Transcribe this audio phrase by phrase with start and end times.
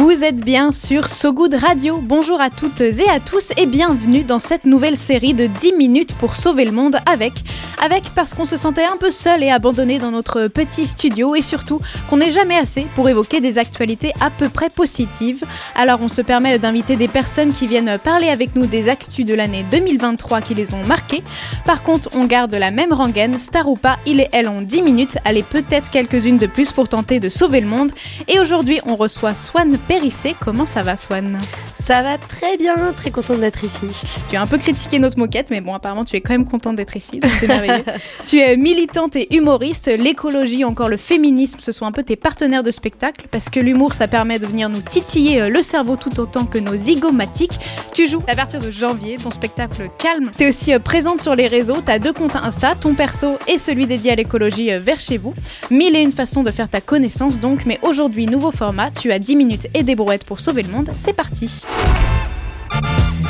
[0.00, 2.00] Vous êtes bien sur So Good Radio.
[2.02, 6.14] Bonjour à toutes et à tous et bienvenue dans cette nouvelle série de 10 minutes
[6.14, 7.44] pour sauver le monde avec
[7.82, 11.42] avec parce qu'on se sentait un peu seul et abandonné dans notre petit studio et
[11.42, 15.44] surtout qu'on n'est jamais assez pour évoquer des actualités à peu près positives.
[15.74, 19.34] Alors on se permet d'inviter des personnes qui viennent parler avec nous des actus de
[19.34, 21.22] l'année 2023 qui les ont marquées.
[21.64, 24.82] Par contre, on garde la même rengaine, star ou pas, il et elle ont 10
[24.82, 27.92] minutes, allez peut-être quelques-unes de plus pour tenter de sauver le monde.
[28.28, 30.36] Et aujourd'hui, on reçoit Swan Périssé.
[30.38, 31.36] Comment ça va Swan?
[31.74, 33.88] Ça va très bien, très contente d'être ici.
[34.28, 36.76] Tu as un peu critiqué notre moquette, mais bon, apparemment tu es quand même contente
[36.76, 37.82] d'être ici, donc c'est merveilleux.
[38.24, 39.88] tu es militante et humoriste.
[39.88, 43.94] L'écologie, encore le féminisme, ce sont un peu tes partenaires de spectacle parce que l'humour,
[43.94, 47.58] ça permet de venir nous titiller euh, le cerveau tout autant que nos zygomatiques.
[47.92, 50.30] Tu joues à partir de janvier ton spectacle Calme.
[50.38, 51.78] Tu es aussi euh, présente sur les réseaux.
[51.84, 55.18] Tu as deux comptes Insta, ton perso et celui dédié à l'écologie euh, vers chez
[55.18, 55.34] vous.
[55.72, 58.92] Mille et une façons de faire ta connaissance donc, mais aujourd'hui, nouveau format.
[58.92, 60.90] Tu as 10 minutes et des brouettes pour sauver le monde.
[60.94, 61.64] C'est parti.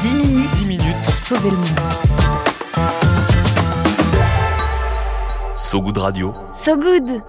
[0.03, 1.81] 10 minutes, 10 minutes pour sauver le monde.
[5.55, 6.35] So Good Radio.
[6.55, 7.23] So Good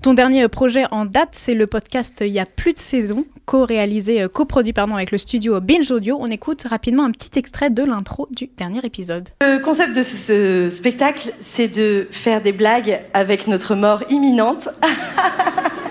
[0.00, 4.22] ton dernier projet en date, c'est le podcast Il y a plus de saison, co-réalisé,
[4.22, 6.16] euh, coproduit pardon, avec le studio Binge Audio.
[6.20, 9.28] On écoute rapidement un petit extrait de l'intro du dernier épisode.
[9.40, 14.68] Le concept de ce spectacle, c'est de faire des blagues avec notre mort imminente.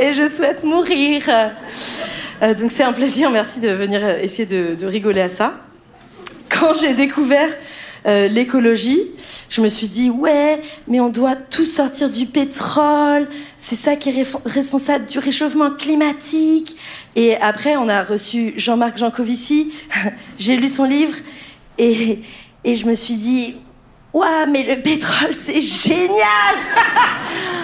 [0.00, 1.22] Et je souhaite mourir.
[2.42, 5.54] Euh, donc c'est un plaisir, merci de venir essayer de, rigoler à ça.
[6.48, 7.48] Quand j'ai découvert
[8.06, 9.10] euh, l'écologie,
[9.48, 14.10] je me suis dit ouais, mais on doit tout sortir du pétrole, c'est ça qui
[14.10, 16.76] est responsable du réchauffement climatique.
[17.16, 19.72] Et après, on a reçu Jean-Marc Jancovici,
[20.38, 21.16] j'ai lu son livre
[21.76, 22.20] et,
[22.62, 23.56] et je me suis dit
[24.12, 26.54] ouais, mais le pétrole c'est génial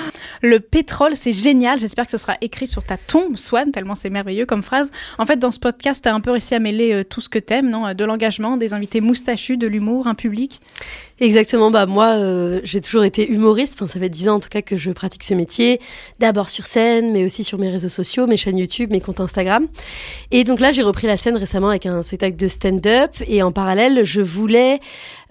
[0.45, 1.79] Le pétrole, c'est génial.
[1.79, 4.91] J'espère que ce sera écrit sur ta tombe, Swan, tellement c'est merveilleux comme phrase.
[5.17, 7.31] En fait, dans ce podcast, tu as un peu réussi à mêler euh, tout ce
[7.31, 10.61] que t'aimes, non De l'engagement, des invités moustachus, de l'humour, un public.
[11.25, 11.71] Exactement.
[11.71, 13.77] Bah moi, euh, j'ai toujours été humoriste.
[13.77, 15.81] Enfin, ça fait dix ans en tout cas que je pratique ce métier.
[16.21, 19.67] D'abord sur scène, mais aussi sur mes réseaux sociaux, mes chaînes YouTube, mes comptes Instagram.
[20.33, 23.13] Et donc là, j'ai repris la scène récemment avec un spectacle de stand-up.
[23.27, 24.81] Et en parallèle, je voulais,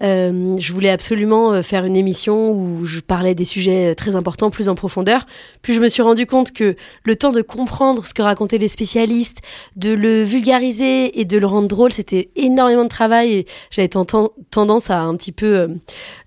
[0.02, 4.50] euh, je voulais absolument euh, faire une émission où je parlais des sujets très importants,
[4.50, 5.24] plus en profondeur.
[5.62, 8.66] Puis je me suis rendu compte que le temps de comprendre ce que racontaient les
[8.66, 9.42] spécialistes,
[9.76, 13.32] de le vulgariser et de le rendre drôle, c'était énormément de travail.
[13.32, 15.68] Et j'avais tendance à un petit peu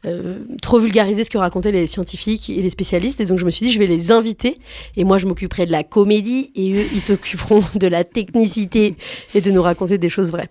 [0.06, 3.20] euh, trop vulgariser ce que racontaient les scientifiques et les spécialistes.
[3.20, 4.60] Et donc je me suis dit, je vais les inviter.
[4.96, 8.96] Et moi, je m'occuperai de la comédie et eux, ils s'occuperont de la technicité
[9.34, 10.50] et de nous raconter des choses vraies.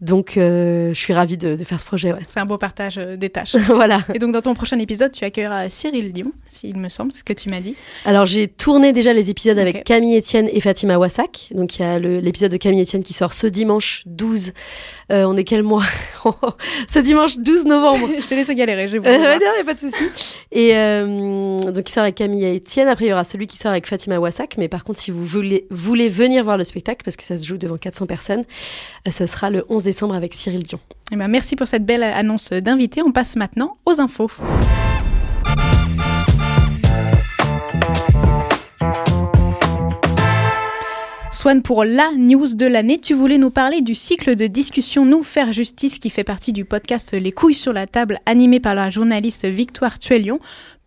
[0.00, 2.12] Donc euh, je suis ravie de, faire ce projet.
[2.26, 3.56] C'est un beau partage euh, des tâches.
[3.66, 4.00] voilà.
[4.14, 7.32] Et donc dans ton prochain épisode, tu accueilleras Cyril Dion, s'il me semble, ce que
[7.32, 7.76] tu m'as dit.
[8.04, 11.48] Alors j'ai tourné déjà les épisodes avec Camille Etienne et Fatima Wassak.
[11.52, 14.52] Donc il y a l'épisode de Camille Etienne qui sort ce dimanche 12.
[15.12, 15.84] On est quel mois
[16.88, 18.08] Ce dimanche 12 novembre.
[18.20, 20.04] je te laisse galérer, je vous euh, Non, il a pas de souci.
[20.50, 22.88] Et euh, donc, il sort avec Camille et Étienne.
[22.88, 24.56] Après, il y aura celui qui sort avec Fatima Wassak.
[24.58, 27.46] Mais par contre, si vous voulez, voulez venir voir le spectacle, parce que ça se
[27.46, 28.44] joue devant 400 personnes,
[29.06, 30.80] euh, ça sera le 11 décembre avec Cyril Dion.
[31.12, 33.02] Eh ben, merci pour cette belle annonce d'invité.
[33.02, 34.30] On passe maintenant aux infos.
[41.42, 45.24] Swan, pour la news de l'année, tu voulais nous parler du cycle de discussion Nous
[45.24, 48.90] faire justice qui fait partie du podcast Les couilles sur la table animé par la
[48.90, 50.38] journaliste Victoire Tuelion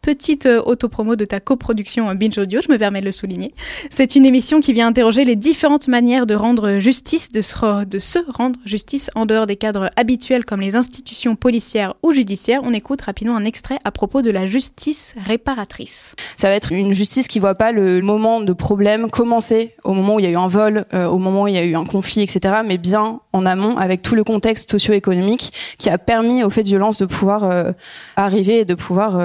[0.05, 3.55] petite euh, autopromo de ta coproduction Binge Audio, je me permets de le souligner.
[3.89, 7.55] C'est une émission qui vient interroger les différentes manières de rendre justice, de se,
[7.97, 12.61] se rendre justice en dehors des cadres habituels comme les institutions policières ou judiciaires.
[12.63, 16.13] On écoute rapidement un extrait à propos de la justice réparatrice.
[16.37, 20.15] Ça va être une justice qui voit pas le moment de problème commencer au moment
[20.15, 21.75] où il y a eu un vol, euh, au moment où il y a eu
[21.75, 26.43] un conflit, etc., mais bien en amont avec tout le contexte socio-économique qui a permis
[26.43, 27.71] au fait de violence de pouvoir euh,
[28.15, 29.17] arriver et de pouvoir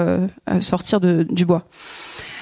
[0.71, 1.65] sortir du bois.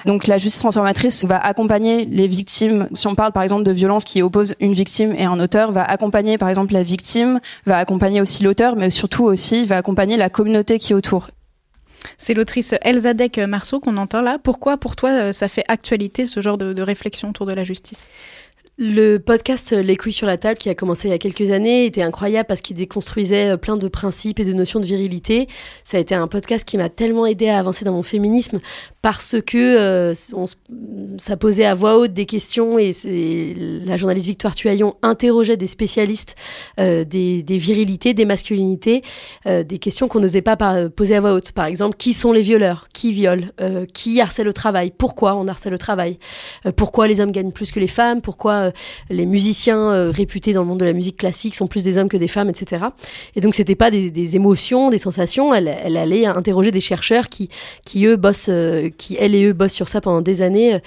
[0.05, 2.87] Donc la justice transformatrice va accompagner les victimes.
[2.93, 5.83] Si on parle par exemple de violence qui oppose une victime et un auteur, va
[5.83, 10.29] accompagner par exemple la victime, va accompagner aussi l'auteur, mais surtout aussi va accompagner la
[10.29, 11.31] communauté qui est autour.
[12.17, 14.37] C'est l'autrice Elzadek Marceau qu'on entend là.
[14.41, 18.07] Pourquoi, pour toi, ça fait actualité ce genre de réflexion autour de la justice?
[18.81, 21.85] Le podcast Les couilles sur la table, qui a commencé il y a quelques années,
[21.85, 25.49] était incroyable parce qu'il déconstruisait plein de principes et de notions de virilité.
[25.83, 28.59] Ça a été un podcast qui m'a tellement aidé à avancer dans mon féminisme
[29.01, 30.13] parce que euh,
[31.17, 32.93] ça posait à voix haute des questions et
[33.85, 36.35] la journaliste Victoire Tuaillon interrogeait des spécialistes
[36.79, 39.03] euh, des, virilités, des masculinités,
[39.45, 40.57] euh, des questions qu'on n'osait pas
[40.89, 41.51] poser à voix haute.
[41.51, 42.87] Par exemple, qui sont les violeurs?
[42.93, 43.47] Qui violent?
[43.93, 44.93] Qui harcèle au travail?
[44.97, 46.17] Pourquoi on harcèle au travail?
[46.75, 48.21] Pourquoi les hommes gagnent plus que les femmes?
[48.21, 48.68] Pourquoi
[49.09, 52.17] les musiciens réputés dans le monde de la musique classique sont plus des hommes que
[52.17, 52.85] des femmes, etc.
[53.35, 55.53] Et donc, c'était pas des, émotions, des sensations.
[55.53, 57.49] Elle, elle allait interroger des chercheurs qui,
[57.85, 58.49] qui eux bossent
[58.97, 60.79] qui, elle et eux, bossent sur ça pendant des années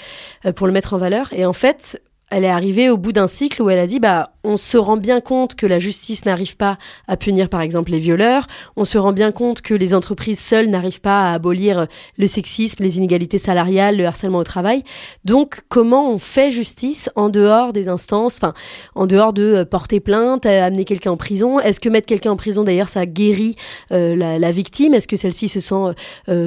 [0.47, 1.33] euh, pour le mettre en valeur.
[1.33, 2.01] Et en fait,
[2.33, 4.97] elle est arrivée au bout d'un cycle où elle a dit bah on se rend
[4.97, 8.47] bien compte que la justice n'arrive pas à punir par exemple les violeurs,
[8.77, 11.87] on se rend bien compte que les entreprises seules n'arrivent pas à abolir
[12.17, 14.83] le sexisme, les inégalités salariales, le harcèlement au travail.
[15.25, 18.55] Donc comment on fait justice en dehors des instances, enfin
[18.95, 21.61] en dehors de euh, porter plainte, euh, amener quelqu'un en prison?
[21.61, 23.57] Est-ce que mettre quelqu'un en prison d'ailleurs ça guérit
[23.93, 24.95] euh, la, victime?
[24.95, 25.95] Est-ce que celle-ci se sent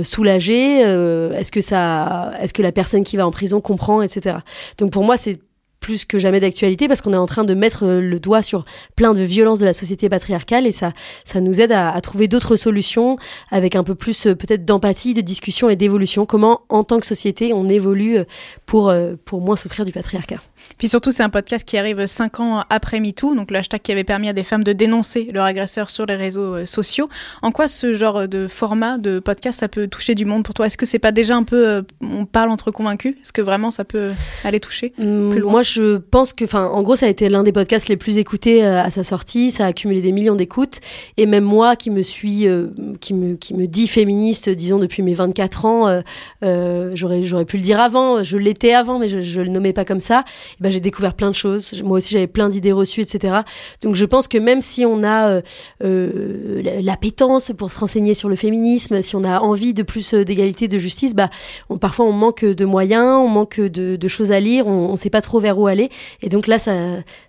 [0.04, 4.38] soulagée Est-ce que ça, est-ce que la personne qui va en prison comprend, etc.
[4.78, 5.40] Donc pour moi c'est
[5.86, 8.66] plus que jamais d'actualité parce qu'on est en train de mettre euh, le doigt sur
[8.96, 10.94] plein de violences de la société patriarcale et ça,
[11.26, 13.20] ça nous aide à, trouver d'autres solutions
[13.52, 16.26] avec un peu plus euh, peut-être d'empathie, de discussion et d'évolution.
[16.26, 18.24] Comment, en tant que société, on évolue euh,
[18.66, 18.92] pour,
[19.26, 20.42] pour moins souffrir du patriarcat?
[20.78, 23.92] Puis surtout, c'est un podcast qui arrive cinq ans après MeToo, donc le hashtag qui
[23.92, 27.10] avait permis à des femmes de dénoncer leur agresseur sur les réseaux sociaux.
[27.42, 30.68] En quoi ce genre de format de podcast, ça peut toucher du monde pour toi?
[30.68, 33.16] Est-ce que c'est pas déjà un peu, on parle entre convaincus?
[33.22, 34.12] Est-ce que vraiment ça peut
[34.44, 35.52] aller toucher plus loin?
[35.52, 38.18] Moi, je pense que, enfin, en gros, ça a été l'un des podcasts les plus
[38.18, 39.52] écoutés euh, à sa sortie.
[39.52, 40.80] Ça a accumulé des millions d'écoutes.
[41.18, 42.68] Et même moi, qui me suis, euh,
[43.00, 46.02] qui me, qui me dit féministe, disons depuis mes 24 ans,
[46.44, 48.24] euh, j'aurais, j'aurais pu le dire avant.
[48.24, 50.24] Je l'étais avant, mais je, je le nommais pas comme ça.
[50.60, 51.82] Et ben, j'ai découvert plein de choses.
[51.84, 53.42] Moi aussi, j'avais plein d'idées reçues, etc.
[53.82, 55.42] Donc, je pense que même si on a
[55.82, 60.78] l'appétence pour se renseigner sur le féminisme, si on a envie de plus d'égalité, de
[60.78, 61.30] justice, bah,
[61.70, 64.96] on, parfois on manque de moyens, on manque de, de choses à lire, on, on
[64.96, 65.90] sait pas trop vers où aller.
[66.22, 66.74] Et donc là, ça,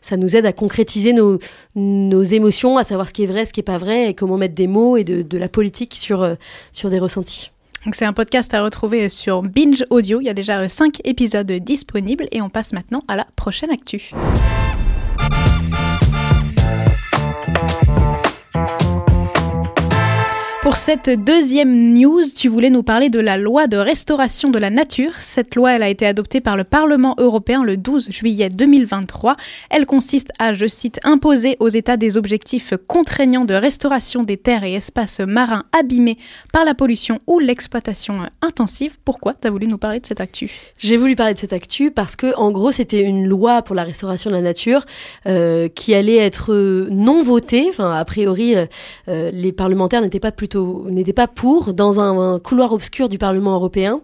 [0.00, 1.38] ça nous aide à concrétiser nos,
[1.74, 4.36] nos émotions, à savoir ce qui est vrai, ce qui est pas vrai, et comment
[4.36, 6.34] mettre des mots et de, de la politique sur, euh,
[6.72, 7.50] sur des ressentis.
[7.92, 10.20] C'est un podcast à retrouver sur Binge Audio.
[10.20, 14.10] Il y a déjà 5 épisodes disponibles et on passe maintenant à la prochaine actu.
[20.66, 24.68] Pour cette deuxième news, tu voulais nous parler de la loi de restauration de la
[24.68, 25.12] nature.
[25.16, 29.36] Cette loi, elle a été adoptée par le Parlement européen le 12 juillet 2023.
[29.70, 34.64] Elle consiste à, je cite, imposer aux États des objectifs contraignants de restauration des terres
[34.64, 36.18] et espaces marins abîmés
[36.52, 38.96] par la pollution ou l'exploitation intensive.
[39.04, 40.50] Pourquoi tu as voulu nous parler de cette actu?
[40.78, 43.84] J'ai voulu parler de cette actu parce que, en gros, c'était une loi pour la
[43.84, 44.84] restauration de la nature
[45.28, 46.52] euh, qui allait être
[46.90, 47.66] non votée.
[47.70, 48.66] Enfin, a priori, euh,
[49.06, 53.54] euh, les parlementaires n'étaient pas plutôt n'était pas pour dans un, couloir obscur du Parlement
[53.54, 54.00] européen.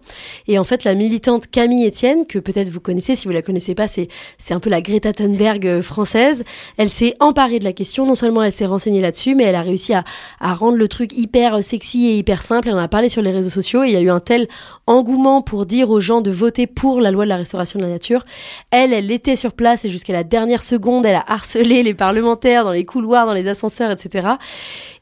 [0.47, 3.75] Et en fait, la militante Camille Etienne, que peut-être vous connaissez, si vous la connaissez
[3.75, 4.07] pas, c'est
[4.37, 6.43] c'est un peu la Greta Thunberg euh, française.
[6.77, 8.05] Elle s'est emparée de la question.
[8.05, 10.03] Non seulement elle s'est renseignée là-dessus, mais elle a réussi à,
[10.39, 12.69] à rendre le truc hyper sexy et hyper simple.
[12.69, 14.47] Elle en a parlé sur les réseaux sociaux et il y a eu un tel
[14.87, 17.91] engouement pour dire aux gens de voter pour la loi de la restauration de la
[17.91, 18.25] nature.
[18.71, 22.63] Elle, elle était sur place et jusqu'à la dernière seconde, elle a harcelé les parlementaires
[22.63, 24.27] dans les couloirs, dans les ascenseurs, etc.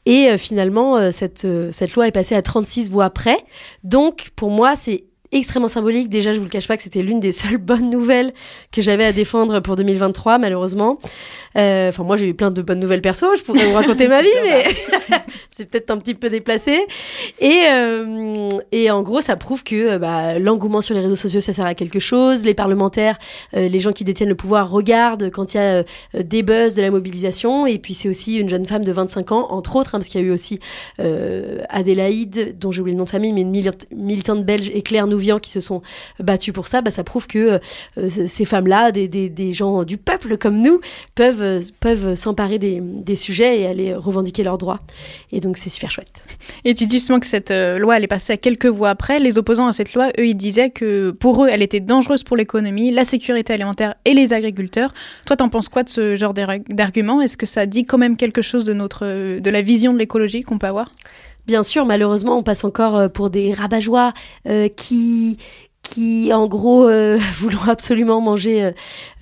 [0.06, 3.38] Et euh, finalement, euh, cette, euh, cette loi est passée à 36 voix près.
[3.84, 6.08] Donc, pour moi, c'est extrêmement symbolique.
[6.08, 8.32] Déjà, je vous le cache pas que c'était l'une des seules bonnes nouvelles
[8.70, 10.98] que j'avais à défendre pour 2023, malheureusement.
[11.56, 13.26] Euh, enfin, moi, j'ai eu plein de bonnes nouvelles perso.
[13.36, 14.64] Je pourrais vous raconter ma vie, mais
[15.50, 16.78] c'est peut-être un petit peu déplacé.
[17.40, 21.52] Et, euh, et en gros, ça prouve que bah, l'engouement sur les réseaux sociaux, ça
[21.52, 22.44] sert à quelque chose.
[22.44, 23.18] Les parlementaires,
[23.54, 25.84] euh, les gens qui détiennent le pouvoir regardent quand il y a
[26.22, 27.66] des buzz, de la mobilisation.
[27.66, 30.20] Et puis, c'est aussi une jeune femme de 25 ans, entre autres, hein, parce qu'il
[30.20, 30.60] y a eu aussi
[31.68, 35.06] Adélaïde, dont j'ai oublié le nom de famille, mais une militante belge, et Claire
[35.40, 35.82] Qui se sont
[36.18, 36.82] battues pour ça.
[36.82, 37.60] Bah, ça prouve que
[38.08, 40.80] ces femmes-là, des, des, des gens du peuple comme nous,
[41.14, 41.42] peuvent
[41.80, 44.80] peuvent, s'emparer des, sujets et aller revendiquer leurs droits.
[45.32, 46.22] Et donc c'est super chouette.
[46.64, 49.18] Et tu dis justement que cette euh, loi, elle est passée à quelques voix après.
[49.18, 52.36] Les opposants à cette loi, eux, ils disaient que pour eux, elle était dangereuse pour
[52.36, 54.94] l'économie, la sécurité alimentaire et les agriculteurs.
[55.26, 57.20] Toi, t'en penses quoi de ce genre d'argument?
[57.20, 60.42] Est-ce que ça dit quand même quelque chose de, notre, de la vision de l'écologie
[60.42, 60.90] qu'on peut avoir?
[61.46, 64.12] Bien sûr, malheureusement, on passe encore euh, pour des rabat-joie
[64.46, 65.38] euh, qui
[65.82, 68.72] qui, en gros, euh, voulons absolument manger euh,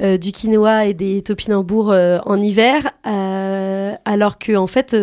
[0.01, 4.97] euh, du quinoa et des topinambours en hiver, alors que, en fait,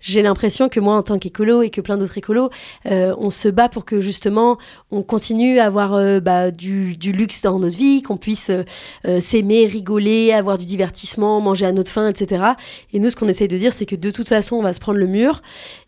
[0.00, 2.50] j'ai l'impression que moi, en tant qu'écolo et que plein d'autres écolos,
[2.84, 4.58] on se bat pour que justement,
[4.90, 8.50] on continue à avoir bah, du, du, luxe dans notre vie, qu'on puisse
[9.20, 12.44] s'aimer, rigoler, avoir du divertissement, manger à notre faim, etc.
[12.92, 14.80] Et nous, ce qu'on essaye de dire, c'est que de toute façon, on va se
[14.80, 15.42] prendre le mur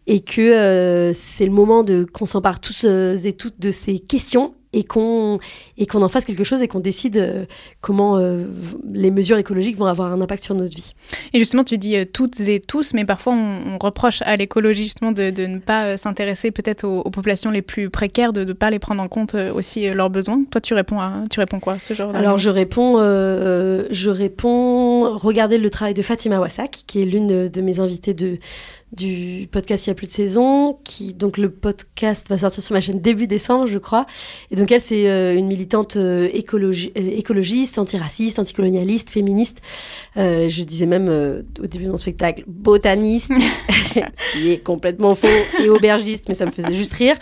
[0.07, 4.85] et que c'est le moment de qu'on s'empare tous et toutes de ces questions et
[4.85, 5.39] qu'on
[5.79, 7.45] et qu'on en fasse quelque chose et qu'on décide euh,
[7.81, 8.45] comment euh,
[8.93, 10.95] les mesures écologiques vont avoir un impact sur notre vie.
[11.33, 15.11] Et justement, tu dis euh, toutes et tous, mais parfois on, reproche à l'écologie justement
[15.11, 18.79] de, de, ne pas s'intéresser peut-être aux, populations les plus précaires, de ne pas les
[18.79, 20.45] prendre en compte aussi leurs besoins.
[20.51, 25.57] Toi, tu réponds à tu réponds quoi ce genre Alors je réponds je réponds regardez
[25.57, 28.39] le travail de Fatima Wassak, qui est l'une de mes invitées de
[28.93, 32.75] du podcast Il y a plus de saison, qui donc le podcast va sortir sur
[32.75, 34.05] ma chaîne début décembre, je crois.
[34.51, 39.61] Et donc elle, c'est euh, une militante euh, écologie, euh, écologiste, antiraciste, anticolonialiste, féministe.
[40.17, 41.09] je disais même
[41.61, 43.33] au début de mon spectacle botaniste,
[43.95, 45.29] ce qui est complètement faux,
[45.63, 47.17] et aubergiste, mais ça me faisait juste rire.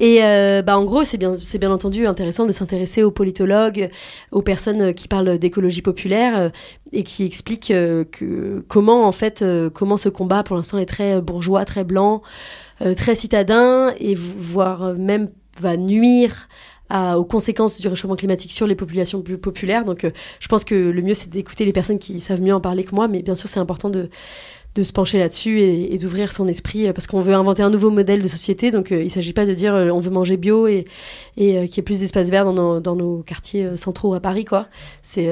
[0.00, 0.20] Et
[0.64, 3.90] bah en gros, c'est bien, c'est bien entendu intéressant de s'intéresser aux politologues,
[4.30, 6.50] aux personnes qui parlent d'écologie populaire
[6.92, 11.64] et qui expliquent que comment en fait comment ce combat pour l'instant est très bourgeois,
[11.64, 12.22] très blanc,
[12.84, 15.30] euh, très citadin, et voire même
[15.60, 16.48] va nuire
[17.16, 19.86] aux conséquences du réchauffement climatique sur les populations plus populaires.
[19.86, 22.60] Donc, euh, je pense que le mieux, c'est d'écouter les personnes qui savent mieux en
[22.60, 24.10] parler que moi, mais bien sûr, c'est important de,
[24.74, 27.90] de se pencher là-dessus et, d'ouvrir son esprit euh, parce qu'on veut inventer un nouveau
[27.90, 28.70] modèle de société.
[28.70, 30.84] Donc euh, il ne s'agit pas de dire euh, on veut manger bio et,
[31.36, 34.44] et qu'il y ait plus d'espace vert dans nos, dans nos, quartiers centraux à Paris.
[34.44, 34.68] quoi.
[35.02, 35.28] C'est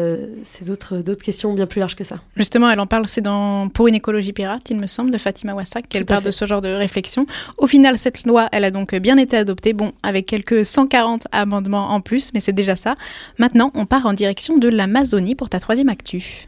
[0.66, 2.20] d'autres d'autres questions bien plus larges que ça.
[2.36, 5.54] Justement, elle en parle, c'est dans Pour une écologie pirate, il me semble, de Fatima
[5.54, 7.26] Wassak, qu'elle parle de ce genre de réflexion.
[7.58, 11.90] Au final, cette loi, elle a donc bien été adoptée, bon, avec quelques 140 amendements
[11.90, 12.96] en plus, mais c'est déjà ça.
[13.38, 16.46] Maintenant, on part en direction de l'Amazonie pour ta troisième actu.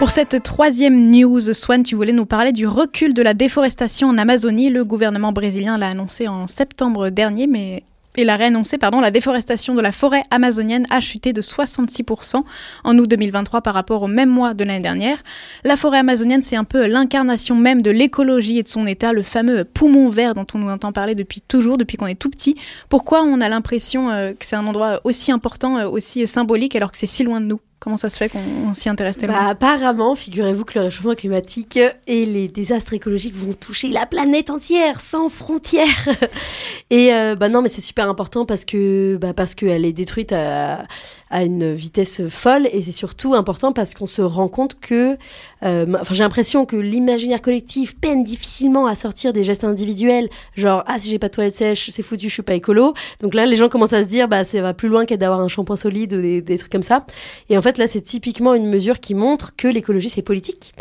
[0.00, 4.16] Pour cette troisième news, Swan, tu voulais nous parler du recul de la déforestation en
[4.16, 4.70] Amazonie.
[4.70, 7.82] Le gouvernement brésilien l'a annoncé en septembre dernier, mais
[8.16, 12.42] il a réannoncé, pardon, la déforestation de la forêt amazonienne a chuté de 66%
[12.82, 15.18] en août 2023 par rapport au même mois de l'année dernière.
[15.64, 19.22] La forêt amazonienne, c'est un peu l'incarnation même de l'écologie et de son état, le
[19.22, 22.56] fameux poumon vert dont on nous entend parler depuis toujours, depuis qu'on est tout petit.
[22.88, 26.90] Pourquoi on a l'impression euh, que c'est un endroit aussi important, euh, aussi symbolique, alors
[26.90, 27.60] que c'est si loin de nous?
[27.80, 31.78] Comment ça se fait qu'on s'y intéresse tellement bah, Apparemment, figurez-vous que le réchauffement climatique
[32.06, 36.08] et les désastres écologiques vont toucher la planète entière, sans frontières.
[36.90, 40.32] et euh, bah non, mais c'est super important parce que bah parce qu'elle est détruite
[40.32, 40.84] à,
[41.30, 45.16] à une vitesse folle et c'est surtout important parce qu'on se rend compte que,
[45.62, 50.82] euh, enfin j'ai l'impression que l'imaginaire collectif peine difficilement à sortir des gestes individuels, genre
[50.86, 52.94] ah si j'ai pas de toilette sèche c'est foutu je suis pas écolo.
[53.20, 55.40] Donc là les gens commencent à se dire bah ça va plus loin qu'être d'avoir
[55.40, 57.06] un shampoing solide ou des, des, trucs comme ça.
[57.48, 60.74] Et en fait là c'est typiquement une mesure qui montre que l'écologie c'est politique,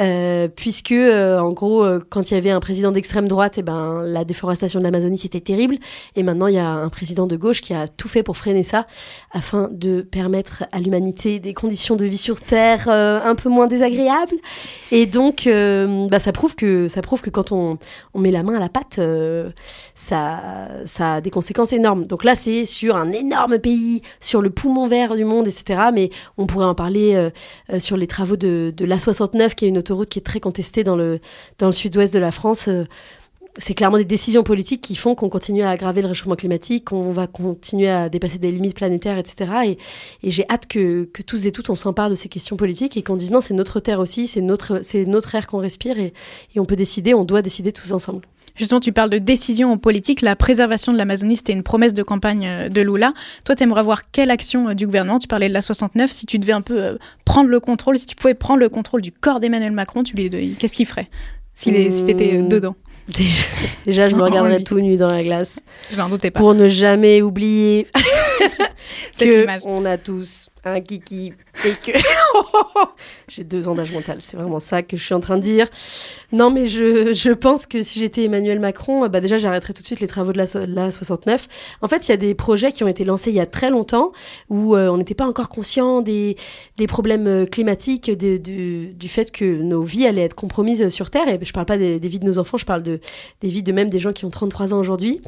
[0.00, 3.60] euh, puisque euh, en gros euh, quand il y avait un président d'extrême droite et
[3.60, 5.78] eh ben la déforestation de l'Amazonie c'était terrible
[6.16, 8.62] et maintenant il y a un président de gauche qui a tout fait pour freiner
[8.62, 8.86] ça
[9.32, 13.66] afin de permettre à l'humanité des conditions de vie sur Terre euh, un peu moins
[13.66, 14.36] désagréables.
[14.92, 17.78] Et donc, euh, bah, ça, prouve que, ça prouve que quand on,
[18.14, 19.50] on met la main à la pâte, euh,
[19.94, 20.40] ça,
[20.86, 22.06] ça a des conséquences énormes.
[22.06, 25.90] Donc là, c'est sur un énorme pays, sur le poumon vert du monde, etc.
[25.92, 27.30] Mais on pourrait en parler
[27.78, 30.96] sur les travaux de, de l'A69, qui est une autoroute qui est très contestée dans
[30.96, 31.20] le,
[31.58, 32.68] dans le sud-ouest de la France
[33.58, 37.10] c'est clairement des décisions politiques qui font qu'on continue à aggraver le réchauffement climatique, qu'on
[37.10, 39.50] va continuer à dépasser des limites planétaires, etc.
[39.66, 39.78] Et,
[40.30, 43.30] j'ai hâte que, tous et toutes on s'empare de ces questions politiques et qu'on dise
[43.30, 46.12] non, c'est notre terre aussi, c'est notre, c'est notre air qu'on respire et,
[46.56, 48.22] on peut décider, on doit décider tous ensemble.
[48.56, 50.20] Justement, tu parles de décision politique.
[50.20, 53.14] La préservation de l'Amazonie, c'était une promesse de campagne euh, de Lula.
[53.44, 55.18] Toi, tu aimerais voir quelle action euh, du gouvernement?
[55.18, 56.10] Tu parlais de la 69.
[56.10, 59.00] Si tu devais un peu euh, prendre le contrôle, si tu pouvais prendre le contrôle
[59.00, 61.08] du corps d'Emmanuel Macron, tu lui, qu'est-ce qu'il ferait?
[61.54, 62.74] Si, si tu étais dedans?
[63.86, 65.60] Déjà, je me regarderais tout nu dans la glace.
[65.90, 66.38] Je n'en doutais pas.
[66.40, 67.86] Pour ne jamais oublier
[69.18, 71.32] que on a tous un kiki
[71.64, 71.96] et que
[73.28, 74.18] j'ai deux ans d'âge mental.
[74.20, 75.66] C'est vraiment ça que je suis en train de dire.
[76.32, 79.86] Non, mais je, je pense que si j'étais Emmanuel Macron, bah déjà j'arrêterais tout de
[79.86, 81.48] suite les travaux de la, la 69.
[81.82, 83.70] En fait, il y a des projets qui ont été lancés il y a très
[83.70, 84.12] longtemps
[84.48, 86.36] où euh, on n'était pas encore conscient des,
[86.76, 91.28] des problèmes euh, climatiques, de, du fait que nos vies allaient être compromises sur Terre.
[91.28, 93.00] Et je parle pas des, des, vies de nos enfants, je parle de,
[93.40, 95.20] des vies de même des gens qui ont 33 ans aujourd'hui.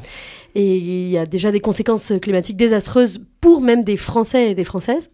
[0.55, 4.63] Et il y a déjà des conséquences climatiques désastreuses pour même des Français et des
[4.63, 5.09] Françaises.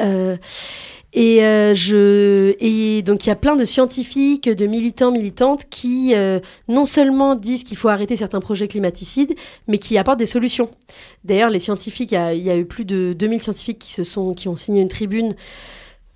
[0.00, 0.36] Euh,
[1.14, 6.14] Et, euh, je, et donc il y a plein de scientifiques, de militants, militantes qui
[6.14, 6.38] euh,
[6.68, 9.34] non seulement disent qu'il faut arrêter certains projets climaticides,
[9.68, 10.70] mais qui apportent des solutions.
[11.24, 14.34] D'ailleurs, les scientifiques, il y, y a eu plus de 2000 scientifiques qui, se sont,
[14.34, 15.34] qui ont signé une tribune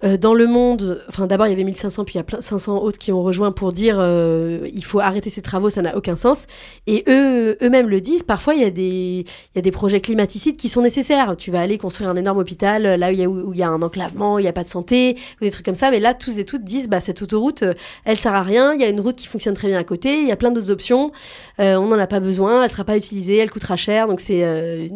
[0.04, 2.40] euh, dans le monde, enfin d'abord il y avait 1500, puis il y a plein,
[2.40, 5.96] 500 autres qui ont rejoint pour dire euh, il faut arrêter ces travaux, ça n'a
[5.96, 6.46] aucun sens.
[6.86, 8.24] Et eux, eux-mêmes le disent.
[8.24, 11.36] Parfois il y a des, il y a des projets climaticides qui sont nécessaires.
[11.36, 14.42] Tu vas aller construire un énorme hôpital là où il y a, un enclavement, il
[14.42, 15.90] n'y a pas de santé, ou des trucs comme ça.
[15.90, 18.72] Mais là tous et toutes disent bah cette autoroute, euh, elle sert à rien.
[18.72, 20.20] Il y a une route qui fonctionne très bien à côté.
[20.20, 21.12] Il y a plein d'autres options.
[21.60, 22.64] Euh, on n'en a pas besoin.
[22.64, 23.36] Elle sera pas utilisée.
[23.36, 24.08] Elle coûtera cher.
[24.08, 24.42] Donc c'est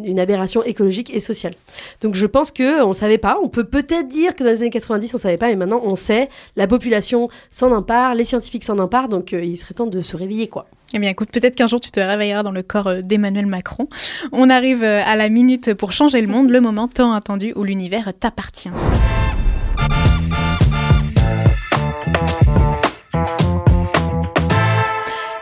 [0.03, 1.53] une aberration écologique et sociale.
[2.01, 3.39] Donc je pense que on savait pas.
[3.41, 5.95] On peut peut-être dire que dans les années 90 on savait pas, mais maintenant on
[5.95, 6.29] sait.
[6.55, 10.17] La population s'en empare, les scientifiques s'en emparent, donc euh, il serait temps de se
[10.17, 10.67] réveiller quoi.
[10.93, 13.87] Eh bien, écoute, peut-être qu'un jour tu te réveilleras dans le corps euh, d'Emmanuel Macron.
[14.31, 17.63] On arrive euh, à la minute pour changer le monde, le moment tant attendu où
[17.63, 18.69] l'univers t'appartient.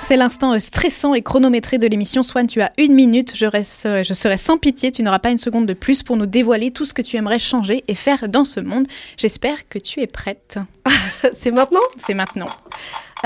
[0.08, 2.22] C'est l'instant euh, stressant et chronométré de l'émission.
[2.22, 3.36] Swan, tu as une minute.
[3.36, 4.92] Je, reste, euh, je serai sans pitié.
[4.92, 7.40] Tu n'auras pas une seconde de plus pour nous dévoiler tout ce que tu aimerais
[7.40, 8.86] changer et faire dans ce monde.
[9.18, 10.60] J'espère que tu es prête.
[11.34, 11.80] C'est maintenant?
[11.98, 12.50] C'est maintenant.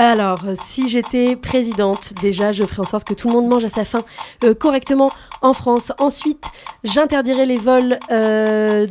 [0.02, 3.68] Alors, si j'étais présidente, déjà, je ferais en sorte que tout le monde mange à
[3.68, 4.02] sa faim
[4.44, 5.10] euh, correctement
[5.42, 5.92] en France.
[5.98, 6.46] Ensuite,
[6.84, 8.86] j'interdirais les vols euh,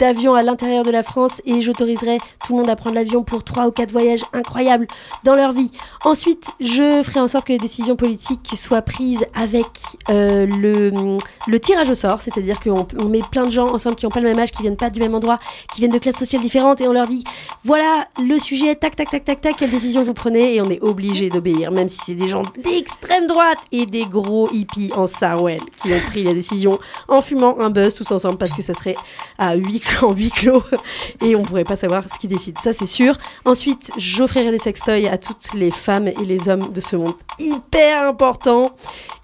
[0.00, 3.44] d'avions à l'intérieur de la France et j'autoriserais tout le monde à prendre l'avion pour
[3.44, 4.88] trois ou quatre voyages incroyables
[5.22, 5.70] dans leur vie.
[6.04, 9.66] Ensuite, je ferais en sorte que les décisions politiques soient prises avec
[10.10, 14.10] euh, le, tirage au sort, c'est-à-dire qu'on on met plein de gens ensemble qui n'ont
[14.10, 15.38] pas le même âge, qui viennent pas du même endroit,
[15.72, 17.22] qui viennent de classes sociales différentes et on leur dit
[17.62, 20.82] voilà le sujet, tac, tac, tac, tac, tac, quelle décision vous prenez et on est
[20.82, 25.60] obligé d'obéir, même si c'est des gens d'extrême droite et des gros hippies en Sarwell
[25.76, 26.78] qui ont pris la décision
[27.08, 28.96] en fumant un buzz tous ensemble parce que ça serait
[29.38, 30.62] à huis clos, en huis clos
[31.22, 33.16] et on pourrait pas savoir ce qu'ils décident, ça c'est sûr.
[33.44, 38.08] Ensuite, j'offrirai des sextoys à toutes les femmes et les hommes de ce monde hyper
[38.08, 38.70] important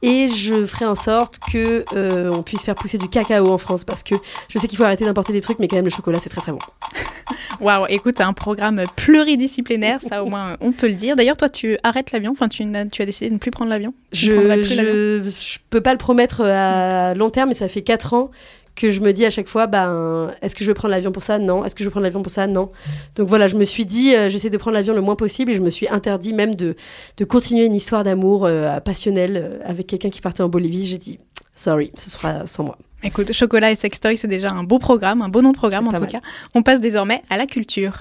[0.03, 3.85] et je ferai en sorte que euh, on puisse faire pousser du cacao en France
[3.85, 4.15] parce que
[4.49, 6.41] je sais qu'il faut arrêter d'importer des trucs mais quand même le chocolat c'est très
[6.41, 6.59] très bon.
[7.61, 11.04] Waouh, écoute, un programme pluridisciplinaire, ça au moins on peut le dire.
[11.17, 13.93] D'ailleurs, toi, tu arrêtes l'avion, enfin, tu, tu as décidé de ne plus prendre l'avion
[14.13, 15.31] Je, ne
[15.71, 18.31] peux pas le promettre à long terme, mais ça fait 4 ans
[18.75, 21.23] que je me dis à chaque fois, ben, est-ce que je veux prendre l'avion pour
[21.23, 21.39] ça?
[21.39, 21.65] Non.
[21.65, 22.47] Est-ce que je veux prendre l'avion pour ça?
[22.47, 22.71] Non.
[23.15, 25.55] Donc voilà, je me suis dit, euh, j'essaie de prendre l'avion le moins possible et
[25.55, 26.75] je me suis interdit même de,
[27.17, 30.87] de continuer une histoire d'amour euh, passionnelle euh, avec quelqu'un qui partait en Bolivie.
[30.87, 31.19] J'ai dit,
[31.57, 32.79] sorry, ce sera sans moi.
[33.03, 35.93] Écoute, chocolat et sextoy, c'est déjà un beau programme, un beau nom de programme en
[35.93, 36.11] tout mal.
[36.11, 36.21] cas.
[36.55, 38.01] On passe désormais à la culture.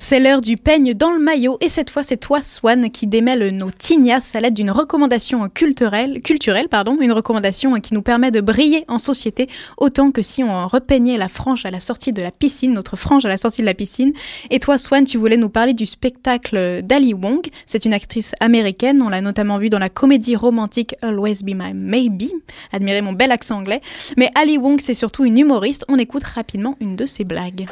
[0.00, 3.54] C'est l'heure du peigne dans le maillot et cette fois c'est toi Swan qui démêle
[3.56, 8.40] nos tignasses à l'aide d'une recommandation culturelle, culturelle pardon, une recommandation qui nous permet de
[8.40, 12.30] briller en société autant que si on repeignait la frange à la sortie de la
[12.30, 14.12] piscine, notre frange à la sortie de la piscine.
[14.50, 17.46] Et toi Swan, tu voulais nous parler du spectacle d'Ali Wong.
[17.66, 21.74] C'est une actrice américaine, on l'a notamment vue dans la comédie romantique Always Be My
[21.74, 22.30] Maybe.
[22.72, 23.80] Admirez mon bel accent anglais.
[24.16, 25.84] Mais Ali Wong, c'est surtout une humoriste.
[25.88, 27.66] On écoute rapidement une de ses blagues.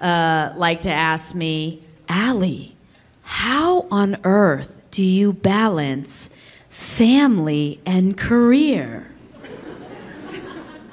[0.00, 2.76] Uh, to ask me, Allie,
[3.22, 6.30] how on earth do you balance
[6.68, 9.10] family and career?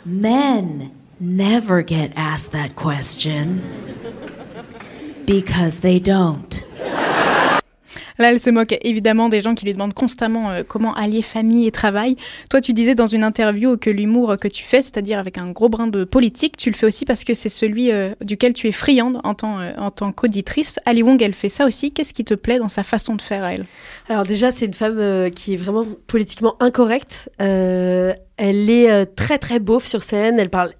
[0.04, 3.64] Men never get asked that question
[5.26, 6.64] because they don't.
[8.18, 11.68] Là, elle se moque évidemment des gens qui lui demandent constamment euh, comment allier famille
[11.68, 12.16] et travail.
[12.50, 15.70] Toi, tu disais dans une interview que l'humour que tu fais, c'est-à-dire avec un gros
[15.70, 18.72] brin de politique, tu le fais aussi parce que c'est celui euh, duquel tu es
[18.72, 20.80] friande en tant, euh, tant qu'auditrice.
[20.86, 21.92] Ali Wong, elle fait ça aussi.
[21.92, 23.66] Qu'est-ce qui te plaît dans sa façon de faire elle?
[24.10, 27.30] Alors déjà, c'est une femme qui est vraiment politiquement incorrecte.
[27.38, 28.16] Elle
[28.70, 30.40] est très très beauf sur scène.
[30.40, 30.72] Elle parle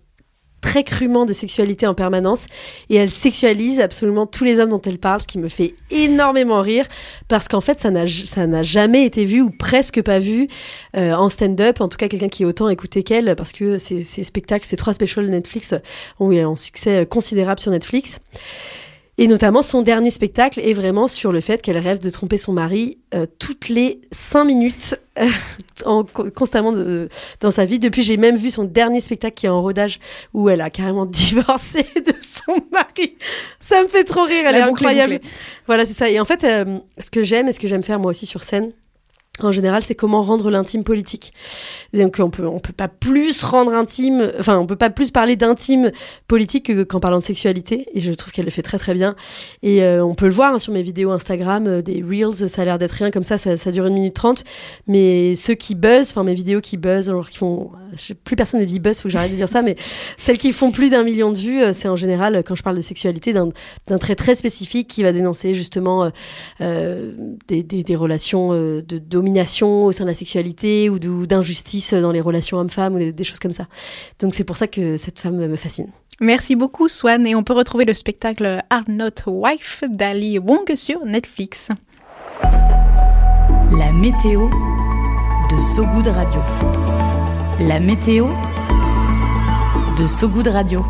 [0.84, 2.46] crûment de sexualité en permanence
[2.90, 6.62] et elle sexualise absolument tous les hommes dont elle parle, ce qui me fait énormément
[6.62, 6.86] rire
[7.28, 10.48] parce qu'en fait ça n'a ça n'a jamais été vu ou presque pas vu
[10.96, 14.04] euh, en stand-up, en tout cas quelqu'un qui est autant écouté qu'elle parce que ces,
[14.04, 15.74] ces spectacles, ces trois specials Netflix
[16.20, 18.20] ont eu un succès considérable sur Netflix.
[19.18, 22.52] Et notamment, son dernier spectacle est vraiment sur le fait qu'elle rêve de tromper son
[22.52, 25.30] mari euh, toutes les cinq minutes, euh,
[25.86, 27.08] en, constamment de-
[27.40, 27.80] dans sa vie.
[27.80, 30.00] Depuis, j'ai même vu son dernier spectacle qui est en rodage
[30.34, 33.16] où elle a carrément divorcé de son mari.
[33.62, 35.22] Ça me fait trop rire, elle La est boucle incroyable.
[35.66, 36.10] Voilà, c'est ça.
[36.10, 38.44] Et en fait, euh, ce que j'aime et ce que j'aime faire moi aussi sur
[38.44, 38.74] scène,
[39.44, 41.34] en général, c'est comment rendre l'intime politique.
[41.94, 45.36] Donc on peut on peut pas plus rendre intime, enfin on peut pas plus parler
[45.36, 45.92] d'intime
[46.28, 47.88] politique qu'en parlant de sexualité.
[47.94, 49.16] Et je trouve qu'elle le fait très très bien.
[49.62, 52.62] Et euh, on peut le voir hein, sur mes vidéos Instagram, euh, des reels, ça
[52.62, 54.44] a l'air d'être rien comme ça, ça, ça dure une minute trente.
[54.88, 58.38] Mais ceux qui buzzent, enfin mes vidéos qui buzzent, alors qui font, je sais, plus
[58.38, 59.76] personne ne dit buzz, faut que j'arrête de dire ça, mais
[60.18, 62.78] celles qui font plus d'un million de vues, euh, c'est en général quand je parle
[62.78, 66.10] de sexualité d'un trait très spécifique qui va dénoncer justement
[66.60, 69.25] des, des, des relations de domination
[69.62, 73.40] au sein de la sexualité ou d'injustice dans les relations hommes-femmes ou des, des choses
[73.40, 73.68] comme ça.
[74.20, 75.88] Donc c'est pour ça que cette femme me fascine.
[76.22, 77.28] Merci beaucoup, Swan.
[77.28, 81.70] Et on peut retrouver le spectacle Are Not Wife d'Ali Wong sur Netflix.
[82.42, 84.50] La météo
[85.52, 86.42] de Sogoud Radio.
[87.60, 88.28] La météo
[89.98, 90.86] de Sogoud Radio.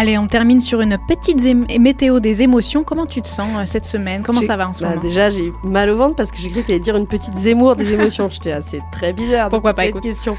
[0.00, 1.44] Allez, on termine sur une petite
[1.78, 2.84] météo des émotions.
[2.84, 4.22] Comment tu te sens euh, cette semaine?
[4.22, 5.02] Comment ça va en ce bah, moment?
[5.02, 7.76] Déjà, j'ai mal au ventre parce que j'ai cru qu'elle allait dire une petite Zemmour
[7.76, 8.26] des émotions.
[8.30, 9.50] J'étais là, c'est très bizarre.
[9.50, 10.02] Pourquoi pas, cette écoute.
[10.04, 10.38] question.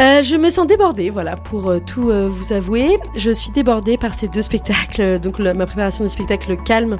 [0.00, 2.98] Euh, je me sens débordée, voilà, pour euh, tout euh, vous avouer.
[3.14, 5.20] Je suis débordée par ces deux spectacles.
[5.20, 6.96] Donc, le- ma préparation du spectacle Calme,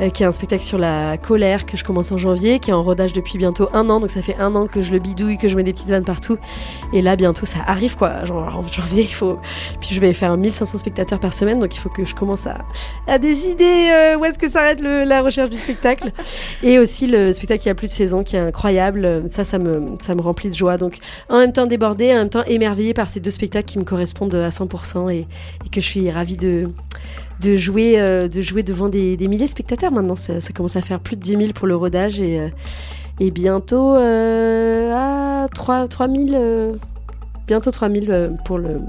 [0.00, 2.72] euh, qui est un spectacle sur la colère que je commence en janvier, qui est
[2.72, 4.00] en rodage depuis bientôt un an.
[4.00, 6.04] Donc, ça fait un an que je le bidouille, que je mets des petites vannes
[6.04, 6.38] partout.
[6.92, 8.24] Et là, bientôt, ça arrive, quoi.
[8.24, 9.38] Genre, en janvier, il faut.
[9.80, 12.58] Puis, je vais faire 1500 spectateurs par semaine, donc il faut que je commence à,
[13.06, 16.12] à décider euh, où est-ce que s'arrête la recherche du spectacle.
[16.62, 19.24] Et aussi le spectacle qui a plus de saison, qui est incroyable.
[19.30, 20.76] Ça, ça me, ça me remplit de joie.
[20.76, 23.84] Donc, en même temps débordée, en même temps émerveillée par ces deux spectacles qui me
[23.84, 25.26] correspondent à 100% et,
[25.64, 26.68] et que je suis ravie de,
[27.40, 30.16] de, jouer, euh, de jouer devant des, des milliers de spectateurs maintenant.
[30.16, 32.48] Ça, ça commence à faire plus de 10 000 pour le rodage et, euh,
[33.20, 34.92] et bientôt euh,
[35.44, 36.74] à 3, 3 000, euh,
[37.46, 38.80] bientôt 3 000 euh, pour le.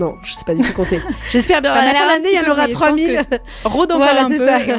[0.00, 1.00] Non, je sais pas du tout compter.
[1.30, 2.88] J'espère bien Ça à la fin de l'année, il y en aura oui, je 3
[2.90, 3.24] pense 000.
[3.24, 4.60] que Rôde encore Voilà, un peu ça.
[4.60, 4.78] et on.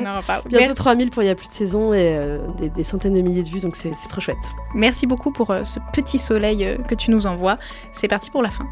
[0.49, 3.13] Bientôt Mer- 3000 pour il y a plus de saison et euh, des, des centaines
[3.15, 4.37] de milliers de vues, donc c'est c'est trop chouette.
[4.73, 7.57] Merci beaucoup pour ce petit soleil que tu nous envoies.
[7.91, 8.65] C'est parti pour la fin.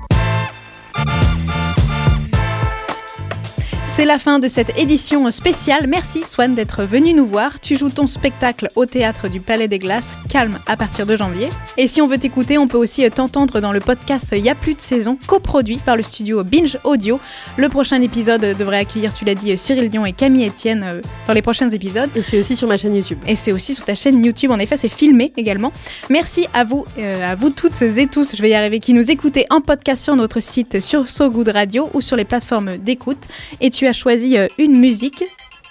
[3.97, 5.88] C'est la fin de cette édition spéciale.
[5.88, 7.60] Merci Swan d'être venu nous voir.
[7.60, 11.49] Tu joues ton spectacle au théâtre du Palais des Glaces, calme à partir de janvier.
[11.77, 14.75] Et si on veut t'écouter, on peut aussi t'entendre dans le podcast Y a plus
[14.75, 17.19] de saison, coproduit par le studio Binge Audio.
[17.57, 21.33] Le prochain épisode devrait accueillir, tu l'as dit, Cyril Dion et Camille Etienne euh, dans
[21.33, 22.12] les prochains épisodes.
[22.15, 23.17] Et c'est aussi sur ma chaîne YouTube.
[23.25, 25.73] Et c'est aussi sur ta chaîne YouTube, en effet, c'est filmé également.
[26.12, 29.10] Merci à vous, euh, à vous toutes et tous, je vais y arriver, qui nous
[29.10, 33.25] écoutez en podcast sur notre site sur So Good Radio ou sur les plateformes d'écoute.
[33.60, 35.23] Et tu as choisi euh, une musique,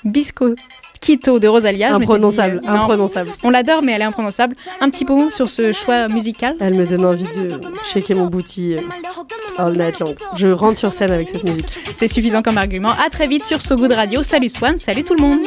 [0.05, 0.55] Bisco
[1.01, 1.95] Quito de Rosalia.
[1.95, 3.31] Imprononçable, euh, non, imprononçable.
[3.45, 4.57] On l'adore, mais elle est imprononçable.
[4.81, 6.57] Un petit mot sur ce choix musical?
[6.61, 7.61] Elle me donne envie de
[7.93, 8.81] shaker mon booty euh,
[9.59, 10.15] all night long.
[10.37, 11.69] Je rentre sur scène avec cette musique.
[11.95, 12.91] C'est suffisant comme argument.
[13.05, 14.23] À très vite sur So Good Radio.
[14.23, 15.41] Salut Swan, salut tout le monde.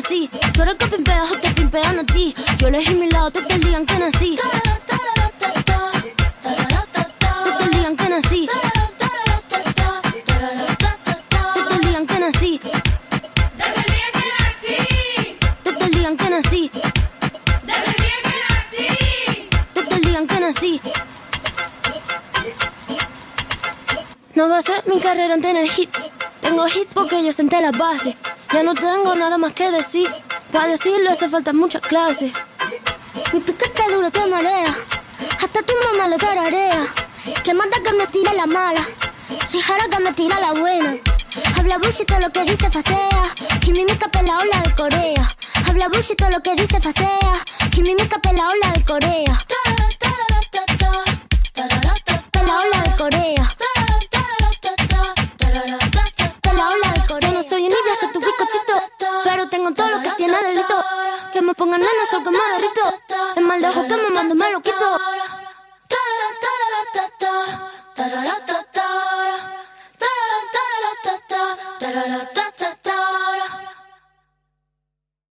[0.00, 0.30] Nací.
[0.52, 2.34] Tú eres que pimpea, o te pimpean a ti.
[2.58, 4.36] Yo elegí mi lado desde el día en que nací.
[7.44, 8.48] Desde el día en que nací.
[11.54, 12.60] Desde el día en que nací.
[15.64, 16.70] Desde el día en que nací.
[19.74, 20.80] Desde el día en que nací.
[24.34, 26.08] No va a ser mi carrera en tener hits.
[26.40, 28.16] Tengo hits porque yo senté las bases.
[28.52, 30.08] Ya no tengo nada más que decir.
[30.50, 32.32] Para decirlo hace falta mucha clase.
[33.32, 34.74] Mi piquete duro te marea.
[35.40, 36.84] Hasta tu mamá lo tararea.
[37.44, 38.80] Que manda que me tira la mala.
[39.46, 40.96] Si jara que me tira la buena.
[41.56, 43.22] Habla bullshit todo lo que dice facea.
[43.60, 45.36] Quimimica pela ola de Corea.
[45.68, 47.34] Habla bullshit todo lo que dice facea.
[47.70, 49.44] Quimimica pela ola de Corea.
[52.32, 53.39] Pela ola de Corea.
[61.60, 62.84] Pongan nena, sol que me derrito.
[63.48, 64.86] Mal de ojo que me mando me lo quito.